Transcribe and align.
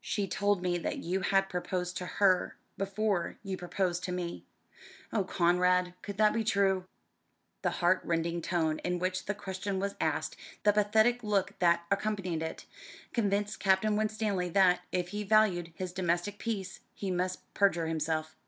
"She 0.00 0.28
told 0.28 0.62
me 0.62 0.78
that 0.78 0.98
you 0.98 1.22
had 1.22 1.48
proposed 1.48 1.96
to 1.96 2.06
her 2.06 2.54
before 2.78 3.36
you 3.42 3.56
proposed 3.56 4.04
to 4.04 4.12
me. 4.12 4.44
Oh, 5.12 5.24
Conrad, 5.24 5.94
could 6.02 6.18
that 6.18 6.32
be 6.32 6.44
true?" 6.44 6.84
The 7.62 7.70
heart 7.82 8.00
rending 8.04 8.42
tone 8.42 8.78
in 8.84 9.00
which 9.00 9.26
the 9.26 9.34
question 9.34 9.80
was 9.80 9.96
asked, 10.00 10.36
the 10.62 10.72
pathetic 10.72 11.24
look 11.24 11.58
that 11.58 11.84
accompanied 11.90 12.44
it, 12.44 12.66
convinced 13.12 13.58
Captain 13.58 13.96
Winstanley 13.96 14.50
that, 14.50 14.82
if 14.92 15.08
he 15.08 15.24
valued 15.24 15.72
his 15.74 15.92
domestic 15.92 16.38
peace, 16.38 16.78
he 16.94 17.10
must 17.10 17.52
perjure 17.52 17.88
himself. 17.88 18.36